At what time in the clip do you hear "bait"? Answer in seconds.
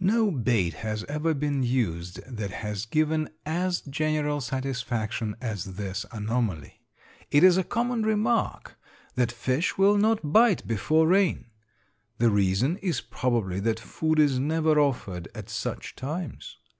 0.30-0.72